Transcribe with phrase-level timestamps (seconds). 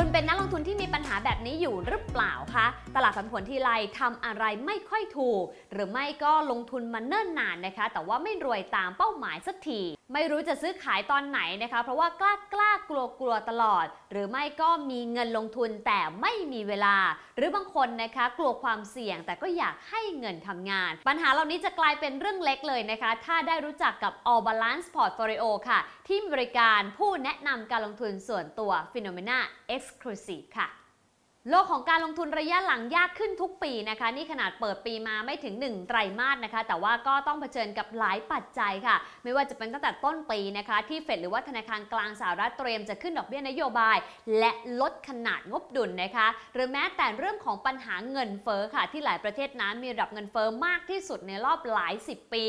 [0.00, 2.66] คุณเป็นนักลงทุนที่มีปัญหาแบบนี้อยู่หรือเปล่าคะ
[2.96, 3.70] ตลาดผันผวนทีไร
[4.00, 9.80] ทำอะไรไม่ค่อยถูก หรือไม่ก็ลงทุนมาเนิ่นนานนะคะ แต่ว่าไม่รวยตามเป้าหมายสักที
[10.12, 16.96] ไม่รู้จะซื้อขายตอนไหนนะคะ เพราะว่ากล้ากล้ากลัวกลัวตลอด หรือไม่ก็มีเงินลงทุนแต่ไม่มีเวลา
[17.36, 29.38] หรือบางคนนะคะ กลัวความเสี่ยงแต่ก็อยากให้เงินทำงาน ปัญหาเหล่านี้จะกลายเป็นเรื่องเล็กเลยนะคะ ถ้าได้รู้จักกับ All Balance Portfolio ค่ะ ที่มีบริการผู้แนะนำการลงทุนส่วนตัว Phenomena
[29.88, 30.68] Exclusive ค่ะ
[31.50, 43.96] โลกของการลงทุนระยะหลังยากขึ้นทุกปีนะคะ นี่ขนาดเปิดปีมาไม่ถึง 1 ไตรมาสนะคะ แต่ว่าก็ต้องเผชิญกับหลายปัจจัยค่ะ ไม่ว่าจะเป็นตั้งแต่ต้นปีนะคะ ที่เฟดหรือว่าธนาคารกลางสหรัฐเตรียมจะขึ้นดอกเบี้ยนโยบาย
[44.38, 52.44] และลดขนาดงบดุลนะคะ หรือแม้แต่เรื่องของปัญหาเงินเฟ้อค่ะ ที่หลายประเทศนั้นมีระดับเงินเฟ้อมากที่สุดในรอบหลาย 10 ปี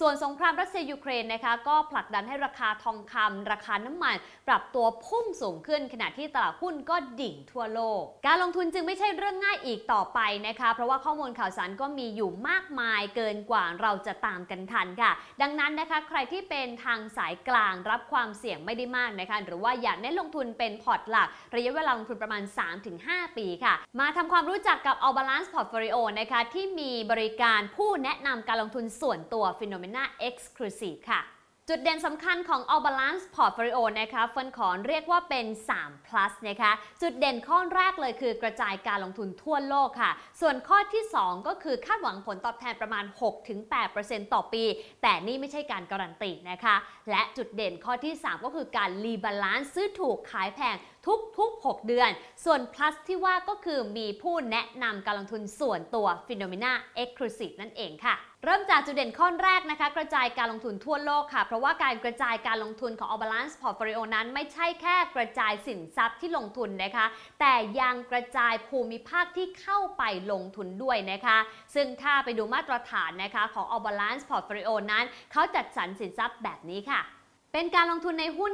[0.00, 4.16] ส่วนสงครามรัสเซียยูเครนนะคะก็ผลักดันให้ราคาทองคำราคาน้ำมัน
[4.48, 22.42] ปรับตัวพุ่งสูงขึ้น ขณะที่ตลาดหุ้นก็ดิ่งทั่วโลกการลงทุนจึงไม่ใช่เรื่องง่ายอีกต่อไปนะคะ เพราะว่าข้อมูลข่าวสารก็มีอยู่มากมายเกินกว่าเราจะตามกันทันค่ะ ดังนั้นนะคะ ใครที่เป็นทางสายกลางรับความเสี่ยงไม่ได้มากนะคะ หรือว่าอยากเน้นลงทุนเป็นพอร์ตหลัก ระยะเวลาลงทุนประมาณ
[22.90, 31.22] 3-5 ปีค่ะ มาทำความรู้จักกับ All Balance Portfolio นะคะที่มีบริการผู้แนะนำการลงทุนส่วนตัว Phenomena Exclusive ค่ะ
[31.72, 40.10] จุดเด่นสำคัญของ All Balance Portfolio นะคะเฟินขอเรียกว่าเป็น 3 plus นะคะ จุดเด่นข้อแรกเลยคือกระจายการลงทุนทั่วโลกค่ะ
[40.40, 43.04] ส่วนข้อที่ 2 ก็คือคาดหวังผลตอบแทนประมาณ
[43.68, 44.64] 6-8%ต่อปี
[45.02, 46.76] แต่นี่ไม่ใช่การการันตีนะคะ
[47.10, 50.76] และจุดเด่นข้อที่ 3 ก็คือการ rebalance ซื้อถูกขายแพง
[51.38, 52.10] ทุก ๆ 6 เดือน
[52.44, 67.06] ส่วน plus ที่ว่าก็คือมีผู้แนะนำการลงทุนส่วนตัว FINNOMENA Exclusive นั่นเองค่ะเริ่มจากจุดเด่นข้อแรกนะคะ กระจายการลงทุนทั่วโลกค่ะ เพราะว่าการกระจายการลงทุนของ All Balance Portfolio นั้น ไม่ใช่แค่กระจายสินทรัพย์ที่ลงทุนนะคะ
[67.40, 71.38] แต่ยังกระจายภูมิภาคที่เข้าไปลงทุนด้วยนะคะ
[71.74, 77.02] ซึ่งถ้าไปดูมาตรฐานนะคะของ All Balance Portfolio นั้น เขาจัดสรรสินทรัพย์แบบนี้ค่ะ
[77.52, 78.52] เป็นการลงทุนในหุ้น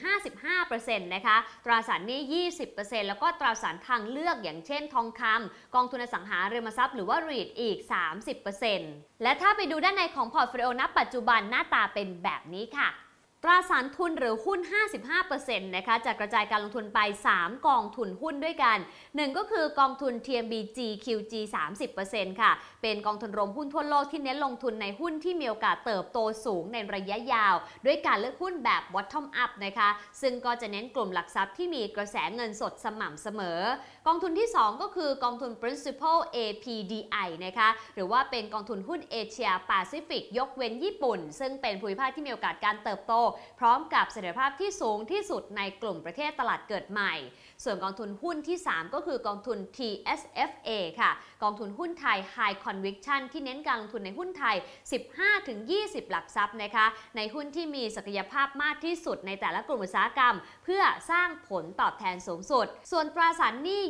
[0.00, 7.78] 50-55%นะคะ ตราสารหนี้ 20%แล้วก็ตราสารทางเลือกอย่างเช่นทองคำ กองทุนอสังหาริมทรัพย์หรือว่า REIT อีก
[8.50, 12.88] 30%และถ้าไปดูด้านในของ portfolio ณปัจจุบันหน้าตาเป็นแบบนี้ค่ะ
[13.46, 14.60] ตราสารทุนหรือหุ้น
[15.18, 17.00] 55%นะคะจะกระจายการลงทุนไป
[17.34, 18.78] 3 กองทุนหุ้นด้วยกัน
[19.08, 21.32] 1 ก็คือกองทุน TMB GQG
[21.86, 22.52] 30%ค่ะ
[22.82, 27.54] เป็นกองทุนรวมหุ้นทั่วโลกที่เน้นลงทุนในหุ้นที่มีโอกาสเติบโตสูงในระยะยาว
[27.86, 29.88] ด้วยการเลือกหุ้นแบบ bottom up นะคะ
[30.20, 33.60] ซึ่งก็จะเน้นกลุ่มหลักทรัพย์ที่มีกระแสเงินสดสม่ำเสมอ
[34.06, 43.14] กองทุนที่ 2 ก็คือกองทุน principal APDI นะคะหรือว่าเป็นกองทุนหุ้นเอเชียแปซิฟิกยกเว้นญี่ปุ่น ซึ่งเป็นภูมิภาคที่มีโอกาสการเติบโต
[43.58, 47.14] พร้อมกับเสถียรภาพที่สูงที่สุดในกลุ่มประเทศตลาดเกิดใหม่
[47.64, 50.70] ส่วนกองทุนหุ้นที่ 3 ก็คือกองทุน TSFA
[51.00, 51.10] ค่ะ
[51.42, 54.56] กองทุนหุ้นไทย High Conviction ที่เน้นการลงทุนในหุ้นไทย
[55.34, 56.86] 15-20 หลักทรัพย์นะคะ
[57.16, 63.82] ในหุ้นที่มีศักยภาพมากที่สุดในแต่ละกลุ่มอุตสาหกรรม เพื่อสร้างผลตอบแทนสูงสุด ส่วนตราสารหนี้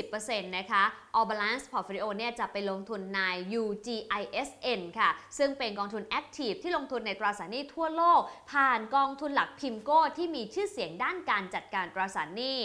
[0.00, 0.82] 20%นะคะ
[1.18, 3.20] All Balance Portfolio เนี่ยจะไปลงทุนใน
[3.62, 8.20] UGISN ค่ะ ซึ่งเป็นกองทุน Active ที่ลงทุนในตราสารหนี้ทั่วโลก
[8.52, 12.58] ผ่านกองทุนหลักพิมโก้ที่มีชื่อเสียงด้านการจัดการตราสารหนี้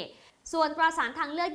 [0.53, 1.51] ส่วนตราสารทางเลือก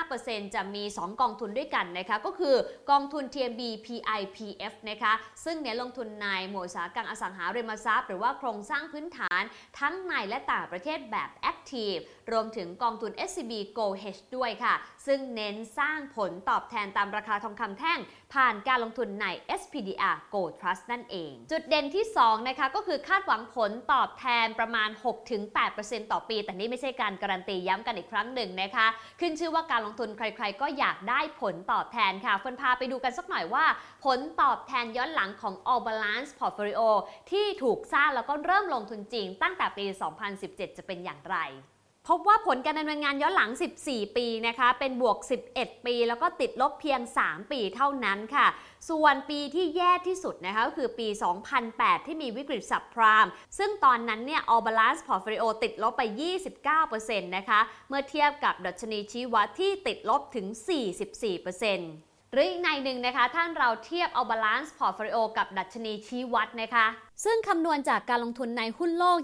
[0.00, 2.56] 25%จะมี 2 กองทุนด้วยกันนะคะ ก็คือ
[2.90, 5.12] กองทุน TMB PIPF นะคะ
[5.44, 9.42] ซึ่งเน้นลงทุนในหมวดสาหกรรมอสังหาริมทรัพย์ หรือว่าโครงสร้างพื้นฐาน
[9.78, 14.74] ทั้งในและต่างประเทศแบบ Active รวมถึงกองทุน SCB Go Hedge ด้วยค่ะ
[15.08, 17.98] ซึ่งเน้นสร้างผลตอบแทนตามราคาทองคำแท่ง
[18.34, 19.26] ผ่านการลงทุนใน
[19.60, 24.90] SPDR Gold Trust นั่นเอง จุดเด่นที่ 2 นะคะ ก็คือคาดหวังผลตอบแทนประมาณ
[25.50, 28.86] 6-8%ต่อปี แต่นี่ไม่ใช่การการันตีย้ำกันอีกครั้งหนึ่งนะคะ
[29.20, 33.64] ขึ้นชื่อว่าการลงทุนใครๆ ก็อยากได้ผลตอบแทนค่ะเฟินพาไปดูกันสักหน่อยว่า
[34.04, 36.80] ผลตอบแทนย้อนหลังของ All Balance Portfolio
[37.30, 39.84] ที่ถูกสร้างแล้วก็เริ่มลงทุนจริงตั้งแต่ปี
[40.30, 41.38] 2017 จะเป็นอย่างไร
[42.08, 43.50] พบว่าผลการดำเนินงานย้อนหลัง
[43.84, 45.18] 14 ปีนะคะ เป็นบวก
[45.52, 48.46] 11 ปี แล้วก็ติดลบเพียง 3 ปีเท่านั้นค่ะ
[48.90, 51.08] ส่วนปีที่แย่ที่สุดนะคะก็คือปี
[51.58, 53.26] 2008 ที่มีวิกฤต subprime
[53.58, 56.02] ซึ่งตอนนั้นเนี่ย All Balance Portfolio ติดลบไป
[56.64, 60.46] 29%นะคะ เมื่อเทียบกับดัชนีชี้วัดที่ติดลบถึง
[61.28, 66.86] 44% หรืออีกนัยหนึ่งนะคะถ้าเราเทียบ All Balance Portfolio กับดัชนีชี้วัดนะคะ
[67.24, 69.18] ซึ่งคำนวณจากการลงทุนในหุ้นโลก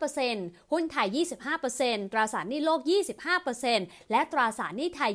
[0.00, 1.08] 25%หุ้นไทย
[1.60, 2.80] 25%ตราสารหนี้โลก
[3.46, 5.12] 25%และตราสารหนี้ไทย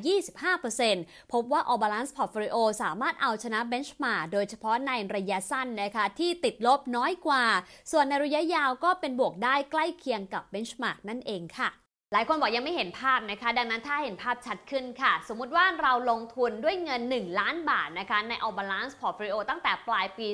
[0.66, 7.46] 25%พบว่า All Balance Portfolio สามารถเอาชนะ Benchmark โดยเฉพาะในระยะสั้นนะคะที่ติดลบน้อยกว่า
[7.92, 11.70] ส่วนในระยะยาวก็เป็นบวกได้ใกล้เคียงกับ Benchmark นั่นเองค่ะ
[12.16, 20.28] หลายคนบอกยังไม่เห็นภาพนะคะ ดังนั้นถ้าเห็นภาพชัดขึ้นค่ะ สมมุติว่าเราลงทุนด้วยเงิน 1 ล้านบาทนะคะ ใน All Balance Portfolio ตั้งแต่ปลายปี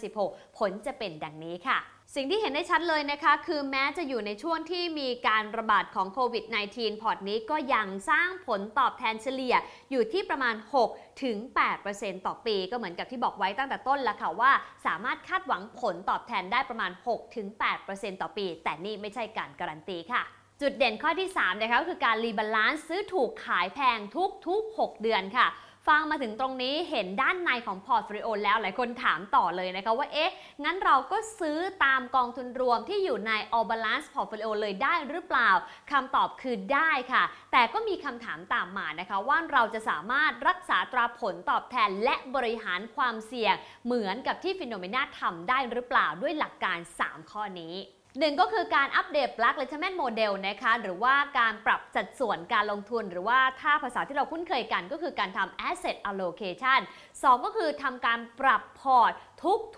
[0.00, 1.78] 2016 ผลจะเป็นดังนี้ค่ะ
[2.14, 6.44] สิ่งที่เห็นได้ชัดเลยนะคะ คือแม้จะอยู่ในช่วงที่มีการระบาดของโควิด
[6.74, 9.54] -19 พอร์ตนี้ก็ยังสร้างผลตอบแทนเฉลี่ย
[9.90, 10.54] อยู่ที่ประมาณ
[10.88, 11.36] 6 ถึง
[11.82, 14.52] 8%ต่อปี ก็เหมือนกับที่บอกไว้ตั้งแต่ต้นแล้วค่ะว่า
[14.86, 17.46] สามารถคาดหวังผลตอบแทนได้ประมาณ 6 ถึง
[17.84, 20.24] 8%ต่อปี แต่นี่ไม่ใช่การการันตีค่ะ
[20.62, 23.98] จุดเด่นข้อที่3นะคะก็คือการ rebalance ซื้อถูกขายแพง
[24.46, 25.46] ทุกๆ6เดือนค่ะ
[25.88, 30.32] ฟังมาถึงตรงนี้เห็นด้านในของ portfolio แล้วหลายคนถามต่อเลยนะคะว่าเอ๊ะ
[30.64, 35.50] งั้นเราก็ซื้อตามกองทุนรวมที่อยู่ใน All Balance Portfolio เลยได้หรือเปล่า
[35.90, 37.22] คำตอบคือได้ค่ะ
[37.52, 43.54] แต่ก็มีคำถามตามมานะคะว่าเราจะสามารถรักษาตราผลตอบแทนและบริหารความเสี่ยง
[43.84, 47.76] เหมือนกับที่ฟิโนเมนาทำได้หรือเปล่าด้วยหลักการ 3 ข้อนี้
[48.18, 56.80] หนึ่งก็คือการอัปเดต Black Retirement Model นะคะหรือว่าการปรับสัดส่วนการลงทุน หรือว่าถ้าภาษาที่เราคุ้นเคยกันก็คือการทำ Asset Allocation
[57.10, 59.12] 2 ก็คือทำการปรับพอร์ต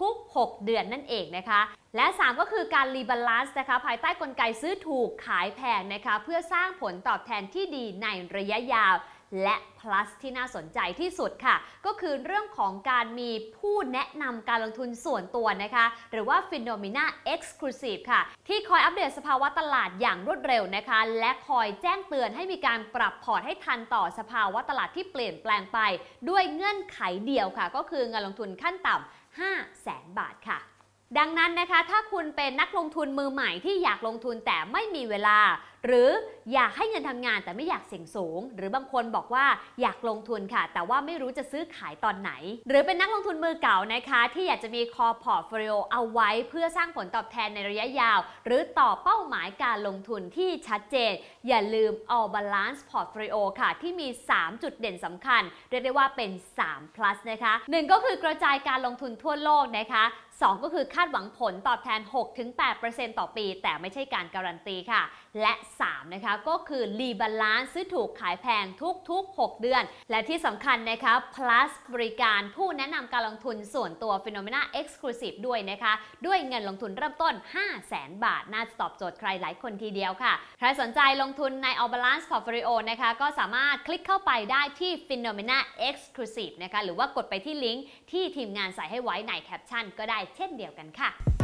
[0.01, 1.61] ทุกๆ 6 เดือนนั่นเองนะคะ
[1.97, 8.95] และ 3 ก็คือการ rebalance นะคะ ภายใต้กลไกซื้อถูกขายแพงนะคะ เพื่อสร้างผลตอบแทนที่ดีในระยะยาว
[9.43, 11.57] และ plus ที่น่าสนใจที่สุดค่ะ
[11.87, 17.05] ก็คือเรื่องของการมีผู้แนะนำการลงทุนส่วนตัวนะคะ หรือว่า FINNOMENA
[17.35, 25.79] Exclusive ค่ะ ที่คอยอัปเดตสภาวะตลาดอย่างรวดเร็วนะคะ และคอยแจ้งเตือนให้มีการปรับพอร์ตให้ทันต่อสภาวะตลาดที่เปลี่ยนแปลงไป
[26.29, 30.59] ด้วยเงื่อนไขเดียวค่ะ ก็คือเงินลงทุนขั้นต่ำ5แสนบาทค่ะ
[31.19, 35.39] ดังนั้นนะคะ ถ้าคุณเป็นนักลงทุนมือใหม่ที่อยากลงทุนแต่ไม่มีเวลา
[35.87, 36.11] หรือ
[36.53, 39.47] อยากให้เงินทำงานแต่ไม่อยากเสี่ยงสูง หรือบางคนบอกว่า
[39.81, 42.33] อยากลงทุนค่ะ แต่ว่าไม่รู้จะซื้อขายตอนไหน
[42.69, 51.13] หรือเป็นนักลงทุนมือเก่านะคะ ที่อยากจะมี core portfolio เอาไว้เพื่อสร้างผลตอบแทนในระยะยาว หรือตอบเป้าหมายการลงทุนที่ชัดเจน
[51.49, 56.31] อย่าลืม All Balance Portfolio ค่ะ ที่มี 3 จุดเด่นสำคัญ เรียกได้ว่าเป็น
[56.65, 60.05] 3 plus นะคะ 1 ก็คือกระจายการลงทุนทั่วโลกนะคะ
[60.39, 62.01] 2 ก็คือคาดหวังผลตอบแทน
[62.61, 65.03] 6-8%ต่อปี แต่ไม่ใช่การการันตีค่ะ
[65.41, 65.53] และ
[65.89, 68.65] 3 นะคะ ก็คือ rebalance ซื้อถูกขายแพง
[69.11, 75.93] ทุก ๆ 6 เดือน และที่สำคัญนะคะ plus บริการผู้แนะนำการลงทุนส่วนตัว FINNOMENA Exclusive ด้วยนะคะ
[76.27, 91.44] ด้วยเงินลงทุนเริ่มต้น 5 0 0แสนบาท น่าจะตอบโจทย์ใครหลายคนทีเดียวค่ะ ใครสนใจลงทุนใน All Balance Portfolio นะคะ ก็สามารถคลิกเข้าไปได้ที่ Phenomena Exclusive นะคะ หรือว่ากดไปที่ลิงก์ที่ทีมงานใส่ให้ไว้ในแคปชั่นก็ได้เช่นเดียวกันค่ะ